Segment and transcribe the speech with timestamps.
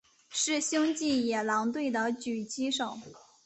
[0.31, 2.97] 是星际野狼队的狙击手。